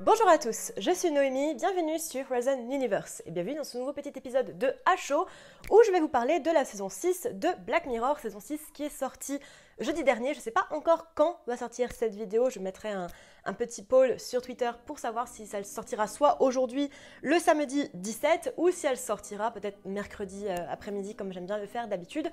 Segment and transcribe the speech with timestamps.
[0.00, 3.92] Bonjour à tous, je suis Noémie, bienvenue sur Horizon Universe et bienvenue dans ce nouveau
[3.92, 4.68] petit épisode de
[5.10, 5.26] HO
[5.72, 8.84] où je vais vous parler de la saison 6 de Black Mirror, saison 6 qui
[8.84, 9.40] est sortie
[9.80, 10.34] jeudi dernier.
[10.34, 13.08] Je ne sais pas encore quand va sortir cette vidéo, je mettrai un,
[13.54, 16.90] petit poll sur Twitter pour savoir si ça sortira soit aujourd'hui
[17.22, 21.66] le samedi 17 ou si elle sortira peut-être mercredi euh, après-midi comme j'aime bien le
[21.66, 22.30] faire d'habitude.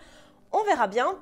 [0.52, 1.20] On verra bien.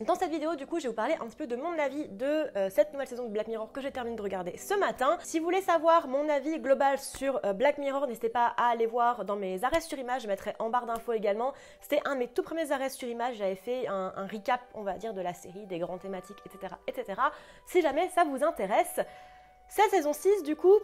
[0.00, 2.06] Dans cette vidéo, du coup, je vais vous parler un petit peu de mon avis
[2.06, 2.24] de
[2.56, 5.18] euh, cette nouvelle saison de Black Mirror que j'ai terminé de regarder ce matin.
[5.24, 8.86] Si vous voulez savoir mon avis global sur euh, Black Mirror, n'hésitez pas à aller
[8.86, 11.52] voir dans mes arrêts sur image, je mettrai en barre d'infos également.
[11.80, 14.92] C'était un de mes tout premiers arrêts sur image, j'avais fait un, recap, on va
[14.92, 17.20] dire, de la série, des grandes thématiques, etc., etc.
[17.66, 19.00] Si jamais ça vous intéresse.
[19.66, 20.78] Cette saison 6, du coup,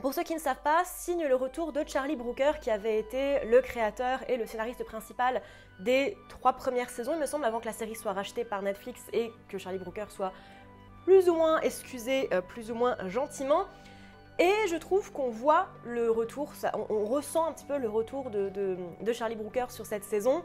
[0.00, 3.44] pour ceux qui ne savent pas, signe le retour de Charlie Brooker qui avait été
[3.46, 5.42] le créateur et le scénariste principal
[5.80, 9.00] des trois premières saisons, il me semble, avant que la série soit rachetée par Netflix
[9.12, 10.32] et que Charlie Brooker soit
[11.04, 13.64] plus ou moins excusé, euh, plus ou moins gentiment.
[14.38, 16.52] Et je trouve qu'on voit le retour,
[16.90, 20.42] on, ressent un petit peu le retour de, de Charlie Brooker sur cette saison.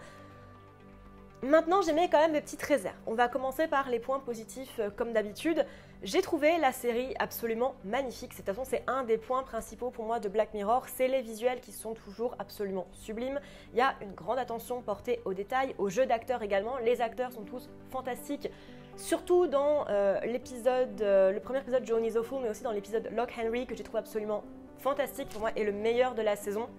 [1.43, 2.95] Maintenant, j'ai mis quand même des petites réserves.
[3.07, 5.65] On va commencer par les points positifs euh, comme d'habitude.
[6.03, 8.29] J'ai trouvé la série absolument magnifique.
[8.31, 10.85] De toute façon, c'est un des points principaux pour moi de Black Mirror.
[10.87, 13.39] C'est les visuels qui sont toujours absolument sublimes.
[13.73, 16.77] Il y a une grande attention portée aux détails, aux jeux d'acteurs également.
[16.77, 18.51] Les acteurs sont tous fantastiques.
[18.95, 23.33] Surtout dans euh, l'épisode, euh, le premier épisode Johnny Zofu, mais aussi dans l'épisode Lock
[23.41, 24.43] Henry que j'ai trouvé absolument
[24.77, 26.69] fantastique pour moi et le meilleur de la saison.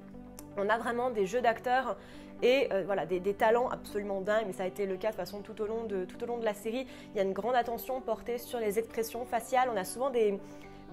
[0.56, 1.96] On a vraiment des jeux d'acteurs
[2.42, 5.40] et euh, voilà, des, talents absolument dingues, mais ça a été le cas de façon
[5.40, 6.06] tout au, long de,
[6.44, 6.86] la série.
[7.14, 9.70] Il y a une grande attention portée sur les expressions faciales.
[9.72, 10.39] On a souvent des,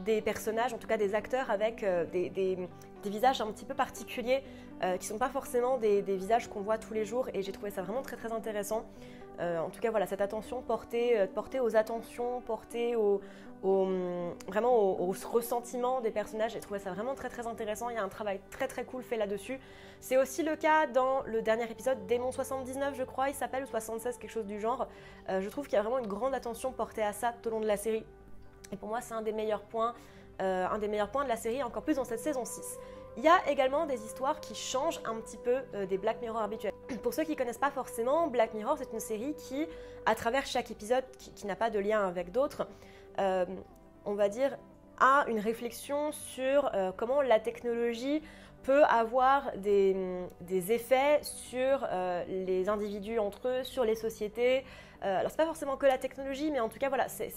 [0.06, 2.58] des personnages, en tout cas des acteurs avec euh, des, des,
[3.06, 4.44] visages un petit peu particuliers
[4.84, 7.52] euh, qui ne sont pas forcément des, visages qu'on voit tous les jours et j'ai
[7.52, 8.86] trouvé ça vraiment très très intéressant.
[9.40, 13.22] en tout cas voilà, cette attention portée, portée aux attentions, portée au,
[14.48, 17.90] vraiment au, ressentiment des personnages, j'ai trouvé ça vraiment très très intéressant.
[17.90, 19.60] Il y a un travail très très cool fait là-dessus.
[20.02, 23.68] C'est aussi le cas dans le dernier épisode, Démon 79 je crois, il s'appelle, ou
[23.68, 24.88] 76, quelque chose du genre.
[25.28, 27.62] je trouve qu'il y a vraiment une grande attention portée à ça tout au long
[27.62, 28.06] de la série.
[28.72, 29.94] Et pour moi, c'est un des meilleurs points,
[30.42, 32.78] euh, un des meilleurs points de la série, encore plus dans cette saison 6.
[33.18, 36.42] Il y a également des histoires qui changent un petit peu euh, des Black Mirror
[36.42, 36.74] habituels.
[37.04, 39.68] Pour ceux qui ne connaissent pas forcément, Black Mirror, c'est une série qui,
[40.06, 42.68] à travers chaque épisode, qui, n'a pas de lien avec d'autres,
[43.20, 43.46] euh,
[44.06, 44.58] on va dire,
[45.00, 48.22] a une réflexion sur comment la technologie
[48.64, 49.96] peut avoir des,
[50.42, 51.88] des effets sur
[52.28, 54.66] les individus entre eux, sur les sociétés.
[55.02, 57.32] alors, c'est pas forcément que la technologie, mais en tout cas, voilà, c'est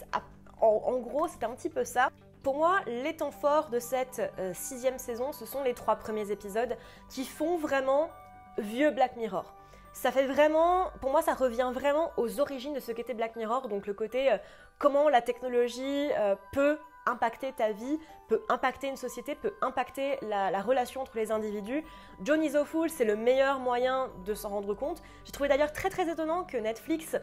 [0.63, 2.09] en, gros, c'est un petit peu ça.
[2.43, 6.33] Pour moi, les temps forts de cette euh, sixième saison, ce sont les trois premiers
[6.33, 6.77] épisodes
[7.09, 8.11] qui font vraiment
[8.59, 9.55] vieux Black Mirror.
[9.93, 13.69] Ça fait vraiment, pour moi, ça revient vraiment aux origines de ce qu'était Black Mirror,
[13.69, 14.39] donc le côté euh,
[14.79, 17.99] comment la technologie euh, peut impacter ta vie,
[18.29, 21.85] peut impacter une société, peut impacter la, relation entre les individus.
[22.23, 25.03] Johnny Fool, c'est le meilleur moyen de s'en rendre compte.
[25.25, 27.17] J'ai trouvé d'ailleurs très très étonnant que Netflix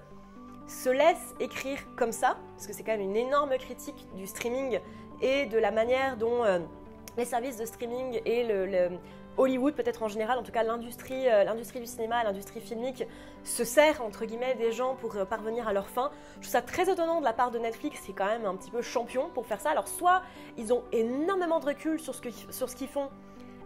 [0.70, 4.80] se laisse écrire comme ça, parce que c'est quand même une énorme critique du streaming
[5.22, 6.60] et de la manière dont euh,
[7.18, 8.46] les services de streaming et
[9.38, 13.06] Hollywood peut-être en général, en tout cas l'industrie, euh, l'industrie du cinéma, l'industrie filmique
[13.44, 16.12] se sert entre guillemets des gens pour euh, parvenir à leur fin.
[16.36, 18.70] Je trouve ça très étonnant de la part de Netflix, c'est quand même un petit
[18.70, 19.72] peu champion pour faire ça.
[19.72, 20.22] Alors soit
[20.58, 23.10] ils ont énormément de recul sur ce, que, sur ce qu'ils font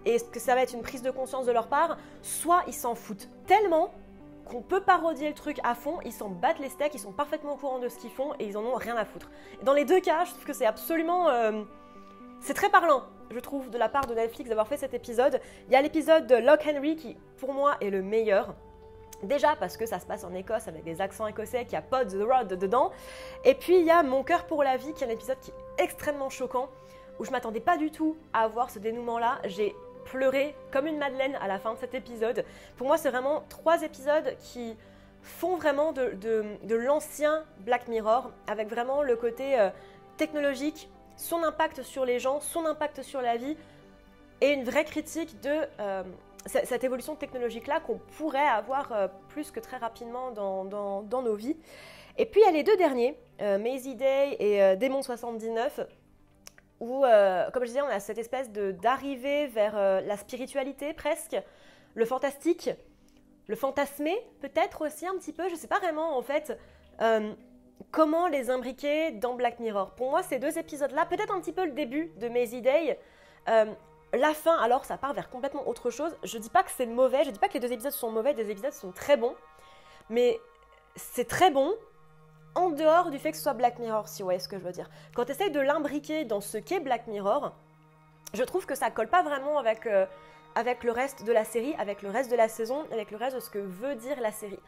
[0.05, 2.95] et que ça va être une prise de conscience de leur part, soit ils s'en
[2.95, 3.93] foutent tellement
[4.45, 7.53] qu'on peut parodier le truc à fond, ils s'en battent les steaks, ils sont parfaitement
[7.53, 9.29] au courant de ce qu'ils font et ils en ont rien à foutre.
[9.63, 11.29] dans les deux cas, je trouve que c'est absolument...
[11.29, 11.63] Euh,
[12.41, 15.39] c'est très parlant, je trouve, de la part de Netflix d'avoir fait cet épisode.
[15.67, 18.53] Il y a l'épisode de Lock Henry qui, pour moi, est le meilleur.
[19.23, 21.81] Déjà parce que ça se passe en Écosse avec des accents écossais, qu'il y a
[21.81, 22.91] Pod the Rod dedans.
[23.45, 25.51] Et puis il y a Mon cœur pour la vie, qui est un épisode qui
[25.51, 26.69] est extrêmement choquant,
[27.19, 29.39] où je m'attendais pas du tout à avoir ce dénouement-là.
[29.45, 29.73] J'ai
[30.05, 32.45] pleurer comme une madeleine à la fin de cet épisode.
[32.77, 34.75] Pour moi, c'est vraiment trois épisodes qui
[35.23, 39.69] font vraiment de, l'ancien Black Mirror, avec vraiment le côté euh,
[40.17, 43.55] technologique, son impact sur les gens, son impact sur la vie,
[44.41, 46.03] et une vraie critique de euh,
[46.45, 51.55] cette évolution technologique-là qu'on pourrait avoir euh, plus que très rapidement dans, nos vies.
[52.17, 55.79] Et puis il y a les deux derniers, Maisie Day et Démon 79,
[56.83, 61.37] où, euh, comme je disais, on a cette espèce d'arrivée vers euh, la spiritualité presque,
[61.95, 62.69] le fantastique,
[63.47, 66.57] le fantasmé peut-être aussi un petit peu, je ne sais pas vraiment en fait
[67.01, 67.33] euh,
[67.91, 69.91] comment les imbriquer dans Black Mirror.
[69.91, 72.99] Pour moi, ces deux épisodes-là, peut-être un petit peu le début de Maisie Day,
[73.47, 76.15] la fin, alors ça part vers complètement autre chose.
[76.23, 78.33] Je dis pas que c'est mauvais, je dis pas que les deux épisodes sont mauvais,
[78.33, 79.35] les épisodes sont très bons,
[80.09, 80.39] mais
[80.95, 81.73] c'est très bon,
[82.55, 84.63] en dehors du fait que ce soit Black Mirror, si vous voyez ce que je
[84.63, 84.89] veux dire.
[85.15, 87.53] Quand tu essayes de l'imbriquer dans ce qu'est Black Mirror,
[88.33, 90.05] je trouve que ça colle pas vraiment avec, euh,
[90.55, 93.35] avec le reste de la série, avec le reste de la saison, avec le reste
[93.35, 94.59] de ce que veut dire la série.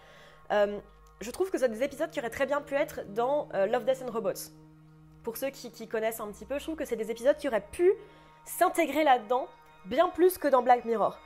[0.51, 0.79] Euh,
[1.21, 3.85] je trouve que c'est des épisodes qui auraient très bien pu être dans euh, Love,
[3.85, 4.51] Death and Robots.
[5.23, 7.47] Pour ceux qui, qui connaissent un petit peu, je trouve que c'est des épisodes qui
[7.47, 7.91] auraient pu
[8.45, 9.47] s'intégrer là-dedans
[9.85, 11.17] bien plus que dans Black Mirror.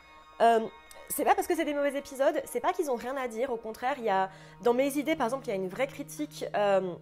[1.09, 3.51] C'est pas parce que c'est des mauvais épisodes, c'est pas qu'ils ont rien à dire.
[3.51, 4.29] Au contraire, il y a
[4.63, 6.93] dans mes idées, par exemple, il y a une vraie critique euh,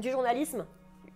[0.00, 0.66] du journalisme.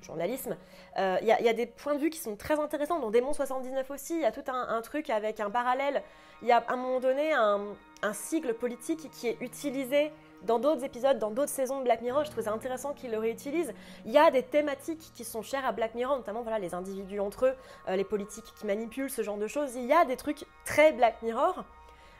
[0.00, 0.56] Journalisme.
[0.98, 3.00] Euh, Il y, a- des points de vue qui sont très intéressants.
[3.00, 6.04] Dans Démon 79 aussi, il y a tout un, un truc avec un parallèle.
[6.42, 7.60] Il y a à un moment donné un,
[8.02, 10.12] un sigle politique qui est utilisé
[10.42, 12.24] dans d'autres épisodes, dans d'autres saisons de Black Mirror.
[12.24, 13.74] Je trouve ça intéressant qu'ils le réutilisent.
[14.06, 17.18] Il y a des thématiques qui sont chères à Black Mirror, notamment voilà, les individus
[17.18, 17.54] entre eux,
[17.88, 19.74] euh, les politiques qui manipulent, ce genre de choses.
[19.74, 21.64] Il y a des trucs très Black Mirror.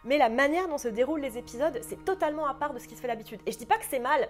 [0.04, 2.94] Mais la manière dont se déroulent les épisodes, c'est totalement à part de ce qui
[2.96, 3.40] se fait d'habitude.
[3.46, 4.28] Et je dis pas que c'est mal.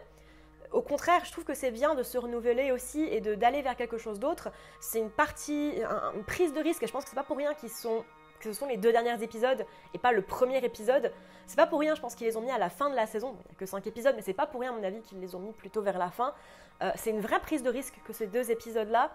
[0.73, 3.97] Au contraire, je trouve que c'est bien de se renouveler aussi et d'aller vers quelque
[3.99, 4.51] chose d'autre.
[4.81, 6.83] C'est une partie, un- une prise de risque.
[6.83, 8.05] Et je pense que c'est pas pour rien sont
[8.41, 11.13] que ce sont les deux derniers épisodes et pas le premier épisode.
[11.49, 13.07] C'est pas pour rien, je pense qu'ils les ont mis à la fin de la
[13.07, 13.31] saison.
[13.31, 15.19] Il n'y a que 5 épisodes, mais c'est pas pour rien, à mon avis, qu'ils
[15.19, 16.35] les ont mis plutôt vers la fin.
[16.83, 19.11] Euh, c'est une vraie prise de risque que ces deux épisodes-là.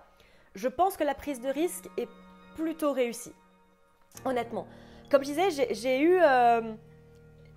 [0.55, 2.09] Je pense que la prise de risque est
[2.55, 3.33] plutôt réussie.
[4.25, 4.67] Honnêtement.
[5.13, 6.17] Comme je disais, j'ai- eu.
[6.19, 6.73] euh,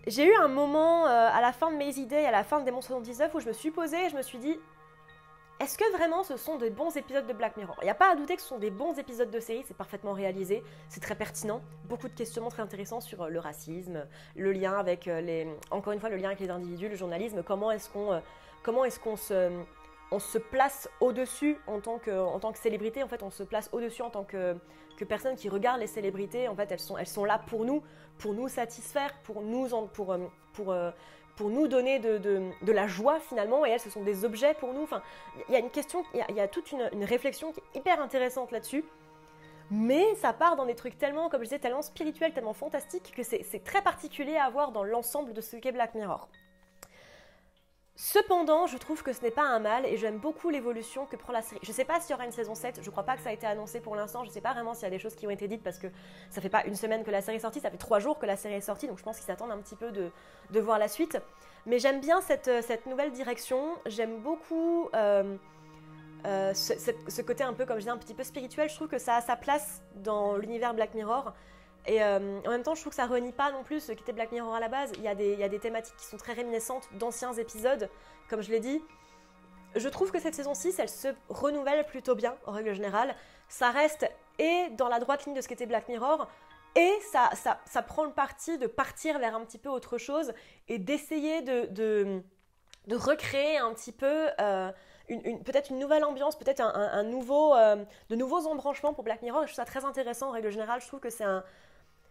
[0.06, 2.82] eu un moment euh, à la fin de mes idées, à la fin de Démon
[2.82, 4.58] 79, où je me suis posée et je me suis dit
[5.58, 7.74] est-ce que vraiment ce sont des bons épisodes de Black Mirror?
[7.80, 9.76] Il n'y a pas à douter que ce sont des bons épisodes de série, c'est
[9.76, 14.52] parfaitement réalisé, c'est très pertinent, beaucoup de questionnements très intéressants sur euh, le racisme, le
[14.52, 15.48] lien avec euh, les.
[15.70, 18.20] Encore une fois, le lien avec les individus, le journalisme, comment est-ce qu'on
[18.62, 19.50] comment est-ce qu'on se.
[20.12, 24.02] On se place au-dessus en en tant que célébrité, en fait, on se place au-dessus
[24.02, 24.56] en tant que,
[24.96, 26.48] que personne qui regarde les célébrités.
[26.48, 27.82] En fait, elles sont, elles sont là pour nous,
[28.18, 30.18] pour nous satisfaire, pour nous, pour, euh,
[30.54, 30.90] pour, euh,
[31.36, 34.54] pour nous donner de, de- de la joie finalement, et elles, ce sont des objets
[34.54, 34.82] pour nous.
[34.82, 35.02] Enfin,
[35.48, 38.00] il y a une question, il y a, toute une, une réflexion qui est hyper
[38.00, 38.84] intéressante là-dessus.
[39.70, 43.24] Mais ça part dans des trucs tellement, comme je disais, tellement spirituels, tellement fantastiques, que
[43.24, 46.28] c'est c'est très particulier à voir dans l'ensemble de ce qu'est Black Mirror.
[47.98, 51.32] Cependant, je trouve que ce n'est pas un mal et j'aime beaucoup l'évolution que prend
[51.32, 51.60] la série.
[51.62, 53.32] Je sais pas s'il y aura une saison 7, je crois pas que ça a
[53.32, 55.30] été annoncé pour l'instant, je sais pas vraiment s'il y a des choses qui ont
[55.30, 55.86] été dites parce que
[56.28, 58.26] ça fait pas une semaine que la série est sortie, ça fait trois jours que
[58.26, 60.88] la série est sortie, donc je pense qu'ils s'attendent un petit peu de, voir la
[60.88, 61.18] suite.
[61.64, 65.38] Mais j'aime bien cette, euh, nouvelle direction, j'aime beaucoup euh,
[66.26, 66.74] euh, ce,
[67.08, 69.16] ce côté un peu, comme je dis, un petit peu spirituel, je trouve que ça
[69.16, 71.32] a sa place dans l'univers Black Mirror.
[71.86, 74.12] Et euh, en même temps, je trouve que ça renie pas non plus ce qu'était
[74.12, 74.92] Black Mirror à la base.
[74.96, 77.88] Il y, a des, thématiques qui sont très réminiscentes d'anciens épisodes,
[78.28, 78.82] comme je l'ai dit.
[79.76, 83.14] Je trouve que cette saison 6, elle se renouvelle plutôt bien, en règle générale.
[83.48, 86.28] Ça reste et dans la droite ligne de ce qu'était Black Mirror,
[86.74, 90.34] et ça, prend le parti de partir vers un petit peu autre chose
[90.68, 92.22] et d'essayer de,
[92.90, 94.70] recréer un petit peu euh,
[95.08, 99.42] peut-être une nouvelle ambiance, peut-être un, nouveau, euh, de nouveaux embranchements pour Black Mirror.
[99.42, 100.82] Je trouve ça très intéressant en règle générale.
[100.82, 101.42] Je trouve que c'est un,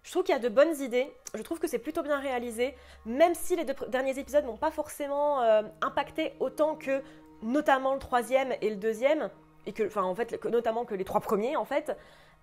[0.06, 1.12] je trouve qu'il y a de bonnes idées.
[1.34, 4.70] Je trouve que c'est plutôt bien réalisé, même si les deux derniers épisodes n'ont pas
[4.70, 7.02] forcément euh, impacté autant que
[7.42, 9.32] notamment le troisième et le deuxième,
[9.66, 11.92] et que, enfin en fait, notamment que les trois premiers en fait.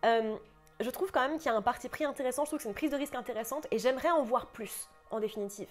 [0.05, 0.35] Euh,
[0.81, 2.45] je trouve quand même qu'il y a un parti pris intéressant.
[2.45, 5.21] Je trouve que c'est une prise de risque intéressante, et j'aimerais en voir plus en
[5.21, 5.69] définitive.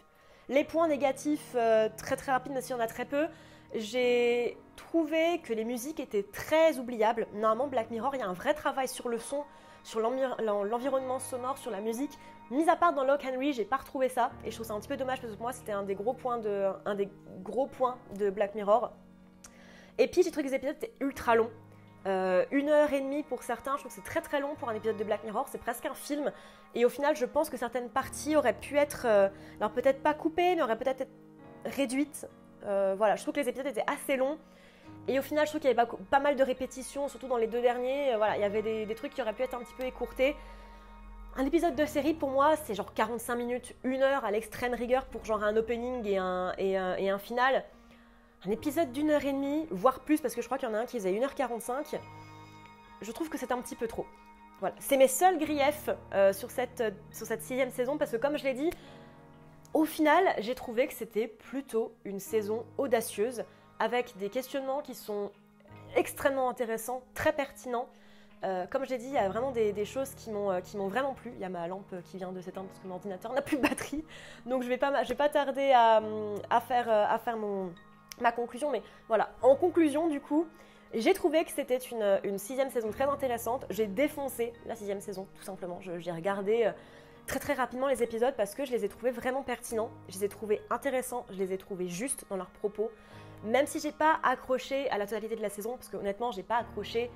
[0.47, 3.27] Les points négatifs, euh, très très rapides, même s'il y en a très peu,
[3.73, 7.27] j'ai trouvé que les musiques étaient très oubliables.
[7.33, 9.43] Normalement, Black Mirror, il y a un vrai travail sur le son,
[9.83, 12.17] sur l'envir- l'en- l'environnement sonore, sur la musique.
[12.49, 14.79] Mis à part dans Lock Henry, j'ai pas retrouvé ça, et je trouve ça un
[14.79, 17.09] petit peu dommage parce que pour moi, c'était un des gros points de, un des
[17.43, 18.91] gros points de Black Mirror.
[19.97, 21.51] Et puis, j'ai trouvé que les épisodes étaient ultra longs.
[22.07, 24.69] Euh, une heure et demie pour certains, je trouve que c'est très très long pour
[24.69, 26.31] un épisode de Black Mirror, c'est presque un film.
[26.73, 30.13] Et au final, je pense que certaines parties auraient pu être, euh, alors peut-être pas
[30.13, 31.07] coupées, mais auraient peut-être
[31.63, 32.27] réduites.
[32.65, 34.37] Euh, voilà, je trouve que les épisodes étaient assez longs.
[35.07, 37.47] Et au final, je trouve qu'il y avait pas, mal de répétitions, surtout dans les
[37.47, 38.13] deux derniers.
[38.13, 40.35] Euh, voilà, il y avait des, trucs qui auraient pu être un petit peu écourtés.
[41.37, 45.05] Un épisode de série, pour moi, c'est genre 45 minutes, une heure à l'extrême rigueur
[45.05, 47.63] pour genre un opening et un final.
[48.45, 50.73] Un épisode d'une heure et demie, voire plus, parce que je crois qu'il y en
[50.73, 51.99] a un qui faisait 1h45.
[53.01, 54.07] Je trouve que c'est un petit peu trop.
[54.59, 58.37] Voilà, c'est mes seuls griefs euh, sur, cette, sur cette sixième saison, parce que comme
[58.37, 58.71] je l'ai dit,
[59.73, 63.43] au final, j'ai trouvé que c'était plutôt une saison audacieuse,
[63.79, 65.31] avec des questionnements qui sont
[65.95, 67.87] extrêmement intéressants, très pertinents.
[68.43, 70.77] Euh, comme je l'ai dit, il y a vraiment des, choses qui m'ont euh, qui
[70.77, 71.31] m'ont vraiment plu.
[71.35, 73.57] Il y a ma lampe qui vient de s'éteindre parce que mon ordinateur n'a plus
[73.57, 74.03] de batterie.
[74.45, 76.01] Donc je je vais pas tarder à,
[76.61, 77.67] faire, euh,
[78.19, 78.71] ma conclusion.
[78.71, 80.47] Mais voilà, en conclusion du coup,
[80.93, 83.65] j'ai trouvé que c'était une, sixième saison très intéressante.
[83.69, 85.79] J'ai défoncé la sixième saison, tout simplement.
[85.81, 86.71] J'ai regardé
[87.27, 89.89] très très rapidement les épisodes parce que je les ai trouvés vraiment pertinents.
[90.09, 92.91] Je les ai trouvés intéressants, je les ai trouvés justes dans leurs propos.
[93.43, 96.43] Même si j'ai pas accroché à la totalité de la saison, parce que honnêtement, j'ai
[96.43, 97.09] pas accroché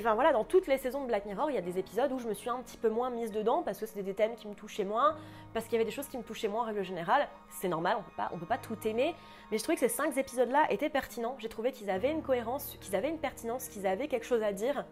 [0.00, 2.18] enfin voilà, dans toutes les saisons de Black Mirror, il y a des épisodes où
[2.18, 4.48] je me suis un petit peu moins mise dedans parce que c'était des thèmes qui
[4.48, 5.16] me touchaient moins,
[5.54, 7.28] parce qu'il y avait des choses qui me touchaient moins en règle générale.
[7.50, 9.14] C'est normal, on peut pas, on peut pas tout aimer,
[9.50, 11.36] mais je trouvais que ces cinq épisodes-là étaient pertinents.
[11.38, 14.52] J'ai trouvé qu'ils avaient une cohérence, qu'ils avaient une pertinence, qu'ils avaient quelque chose à
[14.52, 14.84] dire.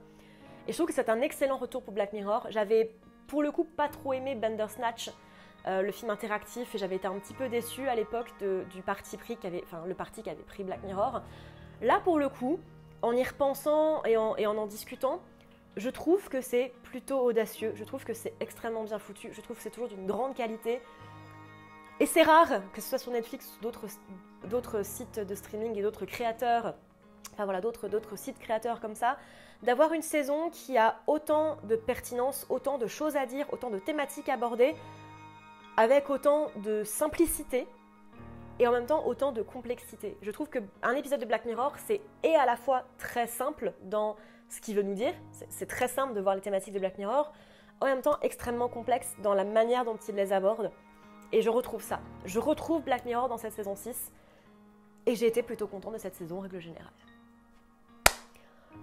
[0.66, 2.46] Et je trouve que c'est un excellent retour pour Black Mirror.
[2.48, 2.94] J'avais
[3.26, 5.11] pour le coup pas trop aimé Bandersnatch,
[5.66, 8.33] euh, le film interactif, et j'avais été un petit peu déçue à l'époque
[8.71, 11.23] du parti pris qu'avait, enfin le parti qui avait pris Black Mirror.
[11.81, 12.61] Là pour le coup,
[13.02, 15.21] en y repensant et en, en, discutant,
[15.76, 19.57] je trouve que c'est plutôt audacieux, je trouve que c'est extrêmement bien foutu, je trouve
[19.57, 20.81] que c'est toujours d'une grande qualité.
[22.00, 26.07] Et c'est rare, que ce soit sur Netflix ou d'autres sites de streaming et d'autres
[26.07, 26.75] créateurs,
[27.90, 29.16] d'autres sites créateurs comme ça,
[29.62, 33.78] d'avoir une saison qui a autant de pertinence, autant de choses à dire, autant de
[33.78, 34.74] thématiques abordées,
[35.76, 37.66] avec autant de simplicité
[38.58, 40.16] et en même temps autant de complexité.
[40.22, 44.16] Je trouve qu'un épisode de Black Mirror, c'est et à la fois très simple dans
[44.48, 45.12] ce qu'il veut nous dire,
[45.48, 47.32] c'est très simple de voir les thématiques de Black Mirror,
[47.80, 50.70] en même temps extrêmement complexe dans la manière dont il les aborde.
[51.32, 52.00] Et je retrouve ça.
[52.24, 54.12] Je retrouve Black Mirror dans cette saison 6.
[55.06, 56.92] Et j'ai été plutôt content de cette saison règle générale.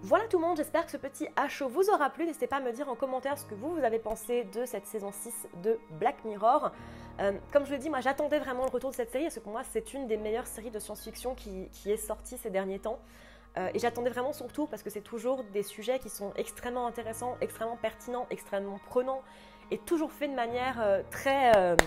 [0.04, 1.28] Voilà tout le monde, j'espère que ce petit
[1.60, 2.26] HO vous aura plu.
[2.26, 4.88] N'hésitez pas à me dire en commentaire ce que vous, vous avez pensé de cette
[4.88, 6.72] saison 6 de Black Mirror.
[7.20, 9.42] Euh, comme je le dis, moi j'attendais vraiment le retour de cette série parce que
[9.42, 12.98] pour moi c'est une des meilleures séries de science-fiction qui, est sortie ces derniers temps.
[13.58, 16.88] Euh, et j'attendais vraiment son retour parce que c'est toujours des sujets qui sont extrêmement
[16.88, 19.22] intéressants, extrêmement pertinents, extrêmement prenants
[19.70, 21.78] et toujours fait de manière euh, très,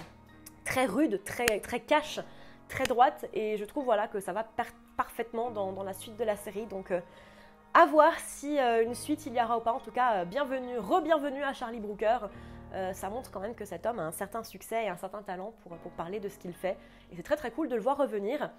[0.65, 2.21] très rude, très, très cash,
[2.69, 3.27] très droite.
[3.33, 4.47] Et je trouve voilà, que ça va
[4.97, 6.67] parfaitement dans, dans, la suite de la série.
[6.67, 6.93] Donc
[7.75, 9.73] à voir si euh, une suite il y aura ou pas.
[9.73, 12.19] En tout cas, euh, bienvenue, re-bienvenue à Charlie Brooker.
[12.73, 15.23] Euh, ça montre quand même que cet homme a un certain succès et un certain
[15.23, 16.79] talent pour, pour parler de ce qu'il fait.
[17.11, 18.51] Et c'est très très cool de le voir revenir.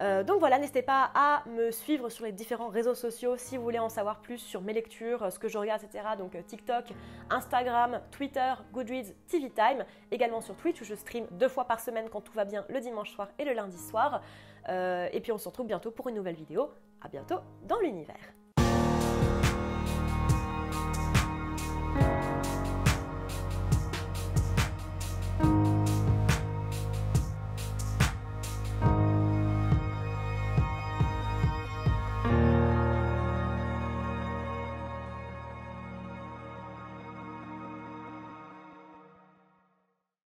[0.00, 3.78] donc voilà, n'hésitez pas à me suivre sur les différents réseaux sociaux si vous voulez
[3.78, 6.04] en savoir plus sur mes lectures, ce que je regarde, etc.
[6.18, 6.86] Donc TikTok,
[7.30, 9.84] Instagram, Twitter, Goodreads, TV Time.
[10.10, 12.80] Également sur Twitch où je stream deux fois par semaine quand tout va bien le
[12.80, 14.22] dimanche soir et le lundi soir.
[14.68, 16.70] et puis on se retrouve bientôt pour une nouvelle vidéo.
[17.00, 17.38] À bientôt
[17.68, 18.32] dans l'univers.